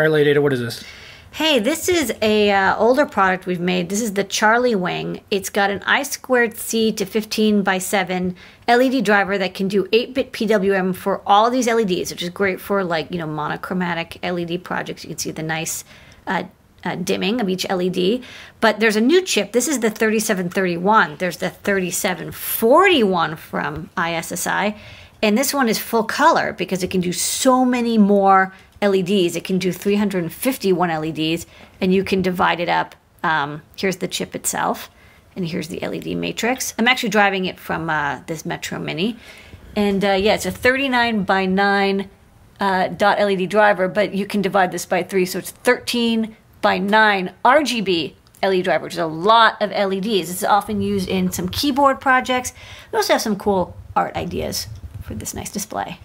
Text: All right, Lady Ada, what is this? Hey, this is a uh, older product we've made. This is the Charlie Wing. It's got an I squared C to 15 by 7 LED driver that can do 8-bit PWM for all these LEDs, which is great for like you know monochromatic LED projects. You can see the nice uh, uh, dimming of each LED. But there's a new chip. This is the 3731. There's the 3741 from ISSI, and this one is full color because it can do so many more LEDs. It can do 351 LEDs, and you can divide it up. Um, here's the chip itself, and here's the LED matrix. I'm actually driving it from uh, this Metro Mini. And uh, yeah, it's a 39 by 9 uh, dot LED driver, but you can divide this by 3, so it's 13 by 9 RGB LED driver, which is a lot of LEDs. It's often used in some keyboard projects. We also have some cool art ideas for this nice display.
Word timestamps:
All 0.00 0.04
right, 0.04 0.12
Lady 0.12 0.30
Ada, 0.30 0.40
what 0.40 0.54
is 0.54 0.60
this? 0.60 0.82
Hey, 1.32 1.58
this 1.58 1.86
is 1.86 2.10
a 2.22 2.50
uh, 2.50 2.74
older 2.78 3.04
product 3.04 3.44
we've 3.44 3.60
made. 3.60 3.90
This 3.90 4.00
is 4.00 4.14
the 4.14 4.24
Charlie 4.24 4.74
Wing. 4.74 5.20
It's 5.30 5.50
got 5.50 5.68
an 5.68 5.82
I 5.84 6.04
squared 6.04 6.56
C 6.56 6.90
to 6.92 7.04
15 7.04 7.62
by 7.62 7.76
7 7.76 8.34
LED 8.66 9.04
driver 9.04 9.36
that 9.36 9.52
can 9.52 9.68
do 9.68 9.84
8-bit 9.88 10.32
PWM 10.32 10.96
for 10.96 11.20
all 11.26 11.50
these 11.50 11.66
LEDs, 11.66 12.10
which 12.10 12.22
is 12.22 12.30
great 12.30 12.62
for 12.62 12.82
like 12.82 13.10
you 13.10 13.18
know 13.18 13.26
monochromatic 13.26 14.18
LED 14.22 14.64
projects. 14.64 15.04
You 15.04 15.08
can 15.08 15.18
see 15.18 15.32
the 15.32 15.42
nice 15.42 15.84
uh, 16.26 16.44
uh, 16.82 16.94
dimming 16.94 17.42
of 17.42 17.50
each 17.50 17.68
LED. 17.68 18.22
But 18.62 18.80
there's 18.80 18.96
a 18.96 19.02
new 19.02 19.20
chip. 19.20 19.52
This 19.52 19.68
is 19.68 19.80
the 19.80 19.90
3731. 19.90 21.16
There's 21.18 21.36
the 21.36 21.50
3741 21.50 23.36
from 23.36 23.90
ISSI, 23.98 24.76
and 25.22 25.36
this 25.36 25.52
one 25.52 25.68
is 25.68 25.78
full 25.78 26.04
color 26.04 26.54
because 26.54 26.82
it 26.82 26.90
can 26.90 27.02
do 27.02 27.12
so 27.12 27.66
many 27.66 27.98
more 27.98 28.54
LEDs. 28.82 29.36
It 29.36 29.44
can 29.44 29.58
do 29.58 29.72
351 29.72 30.88
LEDs, 30.88 31.46
and 31.80 31.92
you 31.92 32.04
can 32.04 32.22
divide 32.22 32.60
it 32.60 32.68
up. 32.68 32.94
Um, 33.22 33.62
here's 33.76 33.98
the 33.98 34.08
chip 34.08 34.34
itself, 34.34 34.90
and 35.36 35.46
here's 35.46 35.68
the 35.68 35.78
LED 35.80 36.16
matrix. 36.16 36.74
I'm 36.78 36.88
actually 36.88 37.10
driving 37.10 37.44
it 37.44 37.58
from 37.58 37.90
uh, 37.90 38.20
this 38.26 38.46
Metro 38.46 38.78
Mini. 38.78 39.16
And 39.76 40.04
uh, 40.04 40.12
yeah, 40.12 40.34
it's 40.34 40.46
a 40.46 40.50
39 40.50 41.24
by 41.24 41.46
9 41.46 42.10
uh, 42.58 42.88
dot 42.88 43.18
LED 43.18 43.48
driver, 43.48 43.88
but 43.88 44.14
you 44.14 44.26
can 44.26 44.42
divide 44.42 44.72
this 44.72 44.86
by 44.86 45.02
3, 45.02 45.24
so 45.24 45.38
it's 45.38 45.50
13 45.50 46.36
by 46.60 46.78
9 46.78 47.32
RGB 47.44 48.14
LED 48.42 48.64
driver, 48.64 48.84
which 48.84 48.94
is 48.94 48.98
a 48.98 49.06
lot 49.06 49.60
of 49.60 49.70
LEDs. 49.70 50.30
It's 50.30 50.44
often 50.44 50.80
used 50.80 51.08
in 51.08 51.30
some 51.32 51.48
keyboard 51.48 52.00
projects. 52.00 52.52
We 52.92 52.96
also 52.96 53.14
have 53.14 53.22
some 53.22 53.36
cool 53.36 53.76
art 53.94 54.16
ideas 54.16 54.66
for 55.02 55.14
this 55.14 55.34
nice 55.34 55.50
display. 55.50 55.98